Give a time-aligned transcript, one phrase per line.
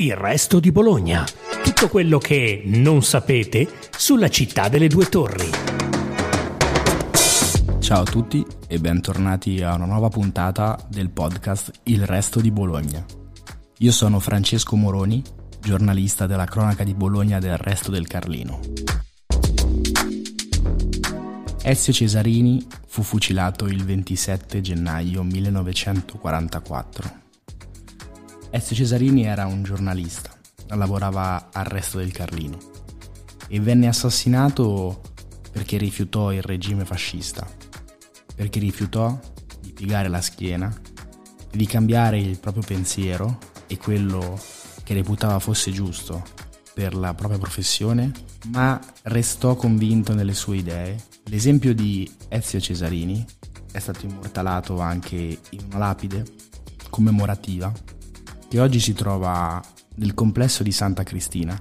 [0.00, 1.26] Il resto di Bologna.
[1.64, 5.50] Tutto quello che non sapete sulla città delle due torri.
[7.80, 13.04] Ciao a tutti e bentornati a una nuova puntata del podcast Il resto di Bologna.
[13.78, 15.20] Io sono Francesco Moroni,
[15.60, 18.60] giornalista della cronaca di Bologna del resto del Carlino.
[21.60, 27.26] Ezio Cesarini fu fucilato il 27 gennaio 1944
[28.50, 30.30] Ezio Cesarini era un giornalista,
[30.68, 32.56] lavorava al resto del Carlino
[33.46, 35.02] e venne assassinato
[35.52, 37.46] perché rifiutò il regime fascista,
[38.34, 39.18] perché rifiutò
[39.60, 40.74] di piegare la schiena,
[41.50, 44.40] di cambiare il proprio pensiero e quello
[44.82, 46.24] che reputava fosse giusto
[46.72, 48.10] per la propria professione,
[48.46, 50.96] ma restò convinto nelle sue idee.
[51.24, 53.26] L'esempio di Ezio Cesarini
[53.72, 56.24] è stato immortalato anche in una lapide
[56.88, 57.70] commemorativa
[58.48, 59.62] che oggi si trova
[59.96, 61.60] nel complesso di Santa Cristina,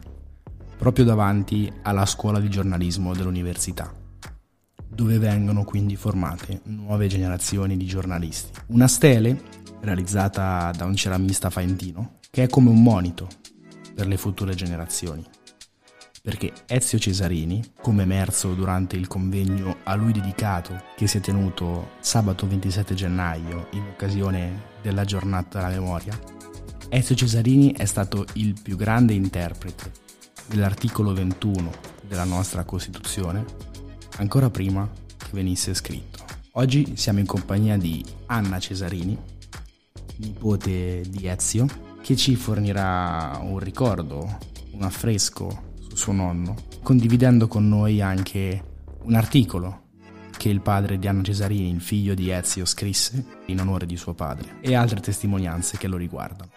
[0.78, 3.94] proprio davanti alla scuola di giornalismo dell'università,
[4.88, 8.58] dove vengono quindi formate nuove generazioni di giornalisti.
[8.68, 9.42] Una stele
[9.82, 13.28] realizzata da un ceramista faentino che è come un monito
[13.94, 15.26] per le future generazioni.
[16.22, 21.92] Perché Ezio Cesarini, come emerso durante il convegno a lui dedicato che si è tenuto
[22.00, 26.20] sabato 27 gennaio in occasione della giornata della memoria,
[26.90, 29.92] Ezio Cesarini è stato il più grande interprete
[30.48, 31.70] dell'articolo 21
[32.08, 33.44] della nostra Costituzione,
[34.18, 36.24] ancora prima che venisse scritto.
[36.54, 39.18] Oggi siamo in compagnia di Anna Cesarini,
[40.16, 41.68] nipote di Ezio,
[42.02, 44.38] che ci fornirà un ricordo,
[44.72, 48.64] un affresco su suo nonno, condividendo con noi anche
[49.04, 49.88] un articolo
[50.38, 54.14] che il padre di Anna Cesarini, il figlio di Ezio, scrisse in onore di suo
[54.14, 56.52] padre e altre testimonianze che lo riguardano.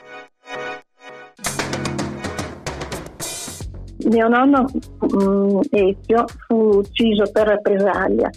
[4.04, 4.64] Mio nonno
[4.98, 8.30] um, Ezio fu ucciso per rappresaglia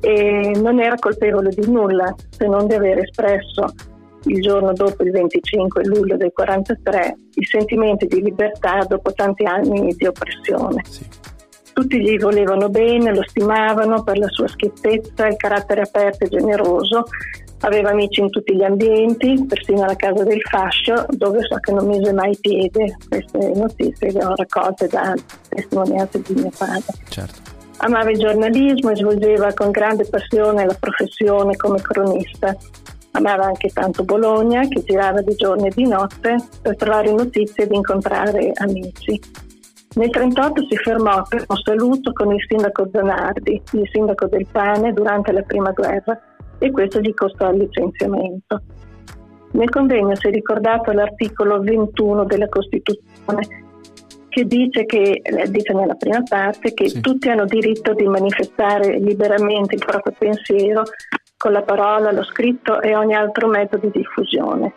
[0.00, 3.66] e non era colpevole di nulla se non di aver espresso
[4.24, 9.94] il giorno dopo il 25 luglio del 43 i sentimenti di libertà dopo tanti anni
[9.96, 10.82] di oppressione.
[10.88, 11.06] Sì.
[11.72, 17.04] Tutti gli volevano bene, lo stimavano per la sua schiettezza, il carattere aperto e generoso.
[17.64, 21.86] Aveva amici in tutti gli ambienti, persino alla casa del fascio, dove so che non
[21.86, 22.96] mise mai piede.
[23.08, 25.14] Queste notizie le ho raccolte da
[25.48, 26.92] testimonianze di mio padre.
[27.08, 27.50] Certo.
[27.78, 32.56] Amava il giornalismo e svolgeva con grande passione la professione come cronista.
[33.12, 37.72] Amava anche tanto Bologna, che girava di giorno e di notte per trovare notizie ed
[37.72, 39.20] incontrare amici.
[39.94, 44.92] Nel 1938 si fermò per un saluto con il sindaco Zanardi, il sindaco del pane,
[44.92, 46.18] durante la prima guerra
[46.62, 48.62] e questo gli costò il licenziamento.
[49.52, 53.60] Nel convegno si è ricordato l'articolo 21 della Costituzione
[54.28, 57.00] che dice, che, eh, dice nella prima parte che sì.
[57.00, 60.84] tutti hanno diritto di manifestare liberamente il proprio pensiero
[61.36, 64.72] con la parola, lo scritto e ogni altro metodo di diffusione.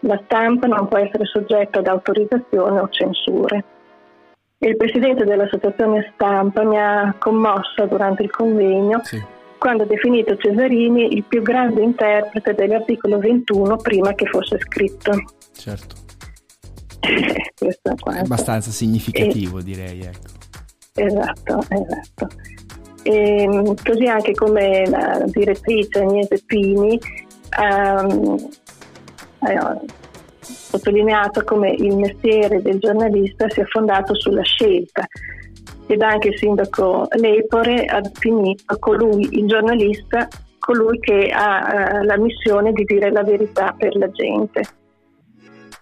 [0.00, 3.64] La stampa non può essere soggetta ad autorizzazione o censure.
[4.58, 9.20] Il presidente dell'associazione stampa mi ha commossa durante il convegno sì.
[9.62, 15.12] Quando ha definito Cesarini il più grande interprete dell'articolo 21 prima che fosse scritto.
[15.52, 15.94] Certo.
[16.98, 20.00] È abbastanza significativo e, direi.
[20.00, 20.32] Ecco.
[20.94, 22.26] Esatto, esatto.
[23.04, 26.98] E, ehm, così anche come la direttrice Agnese Pini
[27.60, 28.48] um,
[29.38, 29.80] ha
[30.40, 35.06] sottolineato come il mestiere del giornalista sia fondato sulla scelta
[35.86, 40.28] ed anche il sindaco Lepore ha definito colui, il giornalista,
[40.58, 44.62] colui che ha uh, la missione di dire la verità per la gente.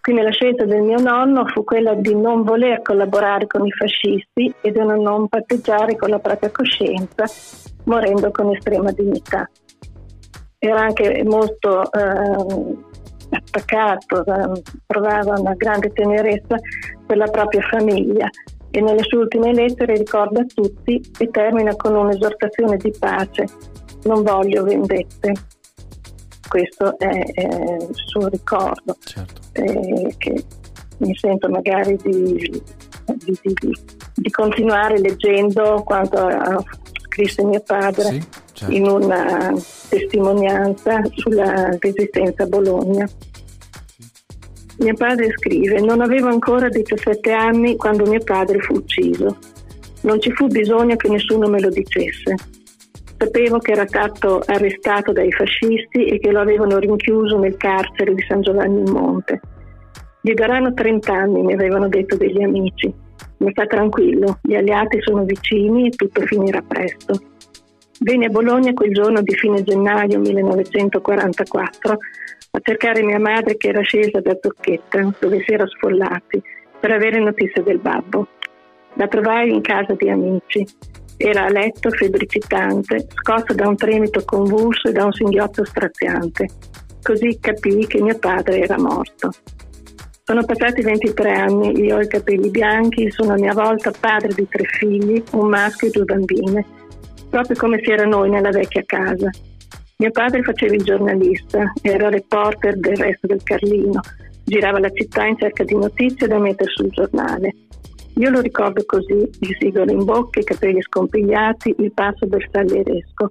[0.01, 4.53] Quindi la scelta del mio nonno fu quella di non voler collaborare con i fascisti
[4.63, 7.25] e di non patteggiare con la propria coscienza,
[7.85, 9.49] morendo con estrema dignità.
[10.59, 12.85] Era anche molto uh,
[13.31, 14.25] attaccato,
[14.87, 16.57] provava una grande tenerezza
[17.07, 18.29] per la propria famiglia
[18.71, 23.45] e nelle sue ultime lettere ricorda a tutti e termina con un'esortazione di pace.
[24.05, 25.33] Non voglio vendette.
[26.49, 29.41] Questo è, è il suo ricordo, certo.
[29.53, 30.45] eh, che
[30.99, 32.63] mi sento magari di,
[33.15, 33.77] di, di,
[34.15, 36.29] di continuare leggendo quanto
[37.07, 38.03] scritto mio padre.
[38.03, 38.75] Sì certo.
[38.75, 39.55] in una
[39.89, 43.09] testimonianza sulla resistenza a Bologna.
[44.81, 49.37] Mio padre scrive, non avevo ancora 17 anni quando mio padre fu ucciso.
[50.03, 52.35] Non ci fu bisogno che nessuno me lo dicesse.
[53.19, 58.25] Sapevo che era stato arrestato dai fascisti e che lo avevano rinchiuso nel carcere di
[58.27, 59.41] San Giovanni in Monte.
[60.23, 62.91] Gli daranno 30 anni, mi avevano detto degli amici.
[63.37, 67.21] Ma sta tranquillo, gli alleati sono vicini e tutto finirà presto.
[67.99, 71.99] Venne a Bologna quel giorno di fine gennaio 1944
[72.53, 76.43] a cercare mia madre che era scesa da Zocchetta, dove si era sfollati,
[76.81, 78.27] per avere notizie del babbo.
[78.95, 80.67] La trovai in casa di amici.
[81.17, 86.49] Era a letto, febbricitante, scossa da un tremito convulso e da un singhiozzo straziante.
[87.03, 89.31] Così capii che mio padre era morto.
[90.25, 94.47] Sono passati 23 anni, io ho i capelli bianchi, sono a mia volta padre di
[94.49, 96.65] tre figli, un maschio e due bambine,
[97.29, 99.29] proprio come si era noi nella vecchia casa.
[100.01, 104.01] Mio padre faceva il giornalista, era reporter del resto del Carlino,
[104.45, 107.55] girava la città in cerca di notizie da mettere sul giornale.
[108.15, 113.31] Io lo ricordo così, il sigaro in bocca, i capelli scompigliati, il passo bersaglieresco.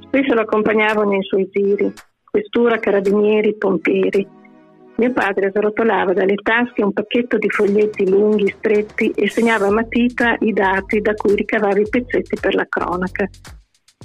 [0.00, 1.90] Spesso lo accompagnavo nei suoi giri,
[2.30, 4.28] questura, carabinieri, pompieri.
[4.96, 10.36] Mio padre srotolava dalle tasche un pacchetto di foglietti lunghi, stretti e segnava a matita
[10.40, 13.26] i dati da cui ricavava i pezzetti per la cronaca.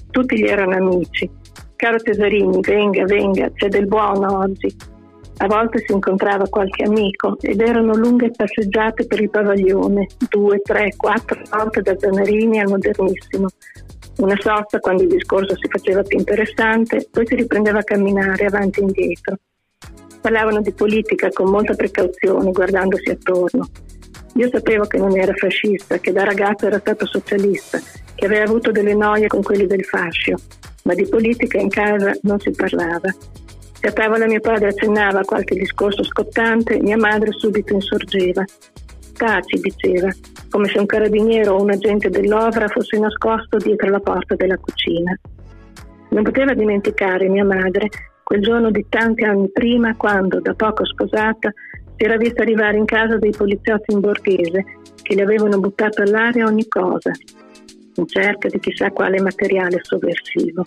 [0.09, 1.67] Tutti gli erano amici.
[1.79, 4.67] Caro Tesarini, venga, venga, c'è del buono oggi.
[5.37, 10.93] A volte si incontrava qualche amico ed erano lunghe passeggiate per il pavaglione, due, tre,
[10.97, 13.47] quattro volte da Zanarini al Modernissimo.
[14.17, 18.81] Una sosta quando il discorso si faceva più interessante, poi si riprendeva a camminare avanti
[18.81, 19.37] e indietro.
[20.19, 23.69] Parlavano di politica con molta precauzione, guardandosi attorno.
[24.33, 27.79] Io sapevo che non era fascista, che da ragazzo era stato socialista,
[28.15, 30.35] che aveva avuto delle noie con quelli del fascio,
[30.83, 33.09] ma di politica in casa non si parlava.
[33.73, 38.43] Se a tavola mio padre accennava qualche discorso scottante, mia madre subito insorgeva.
[39.13, 40.09] Taci, diceva,
[40.49, 45.17] come se un carabiniero o un agente dell'ovra fosse nascosto dietro la porta della cucina.
[46.09, 47.89] Non poteva dimenticare mia madre
[48.23, 51.51] quel giorno di tanti anni prima, quando, da poco sposata,
[51.95, 54.63] si era vista arrivare in casa dei poliziotti in borghese
[55.01, 57.11] che le avevano buttato all'aria ogni cosa,
[58.05, 60.63] cerca di chissà quale materiale sovversivo.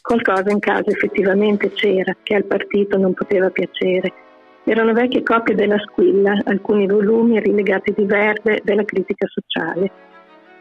[0.00, 4.12] Qualcosa in casa effettivamente c'era, che al partito non poteva piacere.
[4.64, 9.90] Erano vecchie copie della Squilla, alcuni volumi rilegati di verde della critica sociale.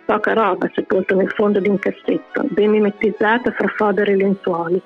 [0.06, 4.82] Poca roba sepolta nel fondo di un cassetto, ben mimetizzata fra fodere e lenzuoli,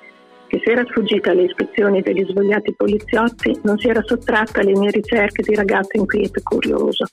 [0.48, 4.90] che si era sfuggita alle ispezioni degli svogliati poliziotti, non si era sottratta alle mie
[4.90, 7.06] ricerche di ragazzo inquieto e curioso.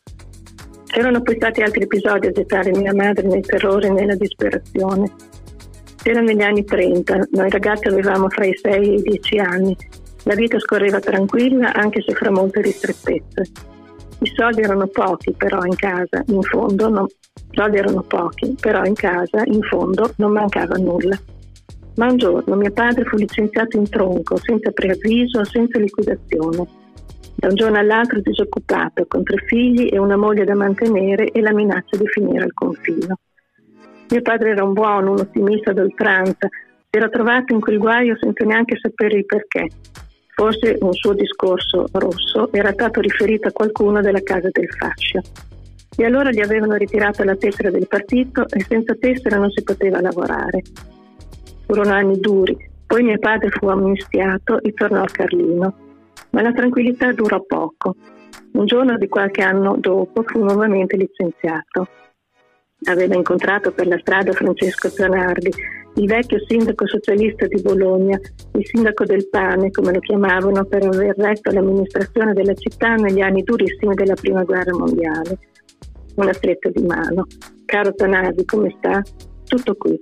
[0.89, 5.11] C'erano poi stati altri episodi a gettare mia madre nel terrore e nella disperazione.
[6.03, 9.77] Era negli anni 30, noi ragazzi avevamo fra i 6 e i 10 anni.
[10.23, 13.43] La vita scorreva tranquilla anche se fra molte ristrettezze.
[14.21, 17.05] I soldi erano pochi però in casa, in fondo non,
[17.51, 21.17] soldi erano pochi, però in casa, in fondo, non mancava nulla.
[21.97, 26.78] Ma un giorno mio padre fu licenziato in tronco, senza preavviso, senza liquidazione.
[27.39, 31.53] Da un giorno all'altro disoccupato, con tre figli e una moglie da mantenere e la
[31.53, 33.17] minaccia di finire al confino.
[34.09, 38.43] Mio padre era un buono, un ottimista d'oltranza, si era trovato in quel guaio senza
[38.43, 39.69] neanche sapere il perché.
[40.35, 45.21] Forse un suo discorso rosso era stato riferito a qualcuno della casa del fascio.
[45.95, 50.01] E allora gli avevano ritirato la tessera del partito e senza tessera non si poteva
[50.01, 50.61] lavorare.
[51.65, 55.87] Furono anni duri, poi mio padre fu amnistiato e tornò a Carlino,
[56.31, 57.95] ma la tranquillità durò poco.
[58.53, 61.87] Un giorno di qualche anno dopo fu nuovamente licenziato.
[62.85, 65.51] Aveva incontrato per la strada Francesco Zanardi,
[65.95, 68.17] il vecchio sindaco socialista di Bologna,
[68.53, 73.43] il sindaco del pane, come lo chiamavano, per aver retto l'amministrazione della città negli anni
[73.43, 75.37] durissimi della Prima Guerra Mondiale.
[76.15, 77.25] Una stretta di mano.
[77.65, 79.01] Caro Zanardi, come sta?
[79.45, 79.99] Tutto qui.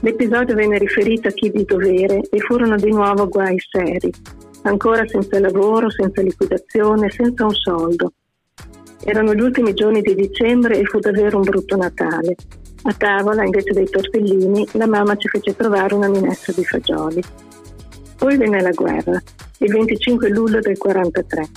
[0.00, 4.10] L'episodio venne riferito a chi di dovere e furono di nuovo guai seri,
[4.62, 8.12] ancora senza lavoro, senza liquidazione, senza un soldo.
[9.04, 12.34] Erano gli ultimi giorni di dicembre e fu davvero un brutto Natale.
[12.82, 17.22] A tavola, invece dei tortellini, la mamma ci fece trovare una minestra di fagioli.
[18.16, 19.20] Poi venne la guerra,
[19.58, 21.48] il 25 luglio del 43.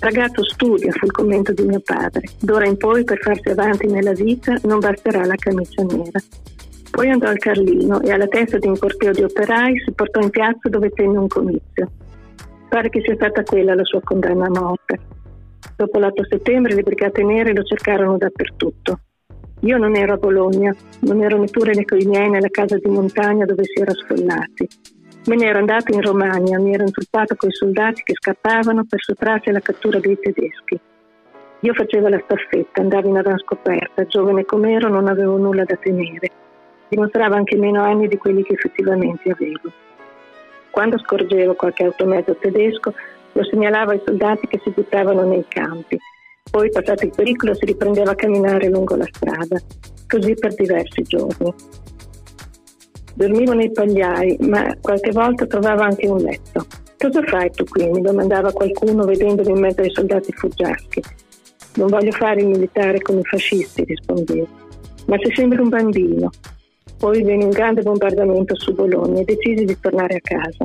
[0.00, 2.28] Ragazzo studia, fu il commento di mio padre.
[2.38, 6.20] D'ora in poi, per farsi avanti nella vita, non basterà la camicia nera.
[6.90, 10.30] Poi andò al Carlino e alla testa di un corteo di operai si portò in
[10.30, 11.90] piazza dove tenne un comizio.
[12.74, 14.98] Pare che sia stata quella la sua condanna a morte.
[15.76, 18.98] Dopo l'8 settembre le brigate nere lo cercarono dappertutto.
[19.60, 23.44] Io non ero a Bologna, non ero neppure con i miei nella casa di montagna
[23.44, 24.66] dove si era sfollati.
[25.26, 26.84] Me ne ero andato in Romagna, mi ero
[27.36, 30.80] con i soldati che scappavano per sottrarsi alla cattura dei tedeschi.
[31.60, 36.28] Io facevo la staffetta, andavo in avanscoperta, giovane com'ero non avevo nulla da tenere
[36.88, 39.72] dimostrava anche meno anni di quelli che effettivamente avevo.
[40.74, 42.92] Quando scorgevo qualche automezzo tedesco,
[43.30, 45.96] lo segnalava ai soldati che si buttavano nei campi.
[46.50, 49.56] Poi, passato il pericolo, si riprendeva a camminare lungo la strada,
[50.08, 51.54] così per diversi giorni.
[53.14, 56.66] Dormivo nei pagliai, ma qualche volta trovava anche un letto.
[56.98, 57.88] Cosa fai tu qui?
[57.90, 61.00] mi domandava qualcuno vedendolo in mezzo ai soldati fuggiaschi.
[61.76, 64.48] Non voglio fare il militare come i fascisti, rispondevo.
[65.06, 66.30] Ma se sembri un bambino.
[67.04, 70.64] Poi venne un grande bombardamento su Bologna e decisi di tornare a casa.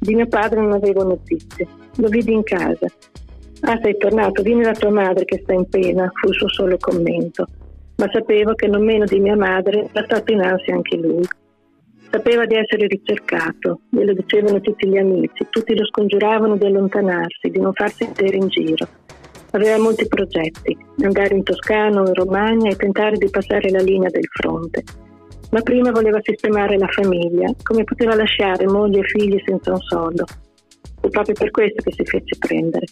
[0.00, 1.68] Di mio padre non avevo notizie.
[1.98, 2.88] Lo vidi in casa.
[3.60, 6.76] Ah, sei tornato, vieni da tua madre che sta in pena, fu il suo solo
[6.78, 7.46] commento.
[7.98, 11.24] Ma sapevo che non meno di mia madre era stato in ansia anche lui.
[12.10, 17.60] Sapeva di essere ricercato, glielo dicevano tutti gli amici, tutti lo scongiuravano di allontanarsi, di
[17.60, 18.88] non farsi vedere in giro.
[19.52, 24.10] Aveva molti progetti, andare in Toscana o in Romagna e tentare di passare la linea
[24.10, 25.10] del fronte.
[25.52, 30.24] Ma prima voleva sistemare la famiglia, come poteva lasciare moglie e figli senza un soldo.
[30.98, 32.86] Fu proprio per questo che si fece prendere.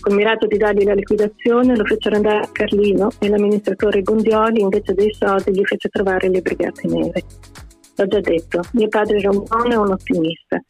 [0.00, 4.92] Col mirato di dargli la liquidazione lo fecero andare a Carlino e l'amministratore Gondioli invece
[4.94, 7.22] dei soldi gli fece trovare le brigate nere.
[7.94, 10.60] L'ho già detto, mio padre era un buono e un ottimista.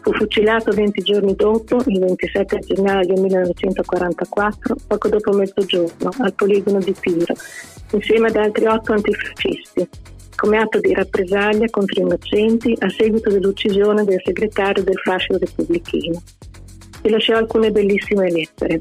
[0.00, 6.94] Fu fucilato 20 giorni dopo, il 27 gennaio 1944, poco dopo mezzogiorno, al poligono di
[7.00, 7.34] Piro,
[7.92, 9.88] insieme ad altri otto antifascisti,
[10.34, 16.22] come atto di rappresaglia contro gli innocenti a seguito dell'uccisione del segretario del fascio repubblichino.
[17.02, 18.80] Ti lasciò alcune bellissime lettere.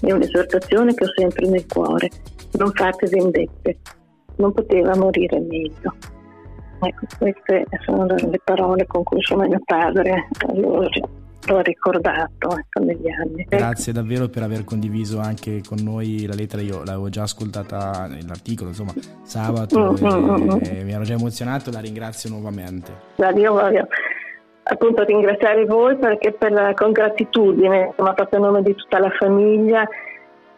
[0.00, 2.08] È un'esortazione che ho sempre nel cuore.
[2.52, 3.78] Non fate vendette.
[4.36, 5.94] Non poteva morire meglio.
[6.80, 10.88] Ecco, queste sono le parole con cui insomma, mio padre lo,
[11.46, 13.46] lo ha ricordato ecco, negli anni.
[13.48, 18.70] Grazie davvero per aver condiviso anche con noi la lettera, io l'avevo già ascoltata nell'articolo,
[18.70, 18.92] insomma,
[19.22, 20.58] sabato, mm, e, mm, mm.
[20.62, 22.92] e mi ero già emozionato, la ringrazio nuovamente.
[23.36, 23.86] Io voglio
[24.70, 29.10] appunto ringraziare voi perché per la, con gratitudine, insomma, proprio a nome di tutta la
[29.10, 29.88] famiglia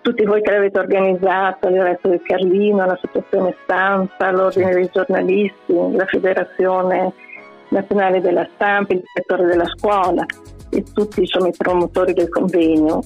[0.03, 6.07] tutti voi che l'avete organizzato, il resto del Carlino, l'associazione stampa, l'ordine dei giornalisti, la
[6.07, 7.13] federazione
[7.69, 10.25] nazionale della stampa, il direttore della scuola
[10.71, 13.03] e tutti insomma, i promotori del convegno.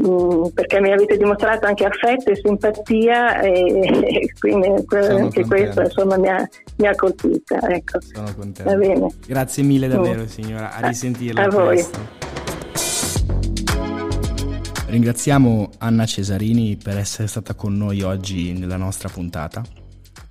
[0.00, 3.52] Mm, perché mi avete dimostrato anche affetto e simpatia e,
[4.02, 7.60] e quindi anche questo insomma, mi, ha, mi ha colpita.
[7.68, 8.00] Ecco.
[8.00, 9.14] Sono contento.
[9.26, 10.26] Grazie mille davvero mm.
[10.26, 11.42] signora, a risentirla.
[11.42, 11.84] A, a voi.
[14.86, 19.62] Ringraziamo Anna Cesarini per essere stata con noi oggi nella nostra puntata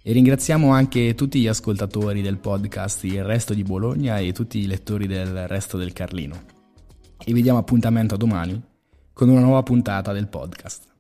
[0.02, 4.68] e ringraziamo anche tutti gli ascoltatori del podcast Il Resto di Bologna e tutti i
[4.68, 6.53] lettori del Resto del Carlino.
[7.26, 8.62] E vi diamo appuntamento domani
[9.14, 10.93] con una nuova puntata del podcast.